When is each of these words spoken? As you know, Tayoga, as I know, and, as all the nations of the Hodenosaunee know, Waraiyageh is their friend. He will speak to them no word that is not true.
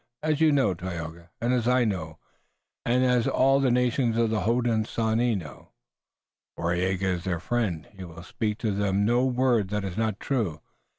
As 0.23 0.41
you 0.41 0.51
know, 0.51 0.73
Tayoga, 0.73 1.29
as 1.41 1.67
I 1.67 1.85
know, 1.85 2.17
and, 2.83 3.03
as 3.05 3.27
all 3.27 3.59
the 3.59 3.69
nations 3.69 4.17
of 4.17 4.31
the 4.31 4.39
Hodenosaunee 4.39 5.35
know, 5.37 5.73
Waraiyageh 6.57 7.03
is 7.03 7.23
their 7.23 7.39
friend. 7.39 7.87
He 7.95 8.03
will 8.03 8.23
speak 8.23 8.57
to 8.61 8.71
them 8.71 9.05
no 9.05 9.23
word 9.23 9.67
that 9.69 9.83
is 9.83 9.97
not 9.97 10.19
true. 10.19 10.61